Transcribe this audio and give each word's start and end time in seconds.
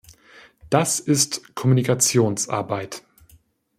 Das 0.71 0.99
ist 0.99 1.53
Kommunikationsarbeit. 1.53 3.03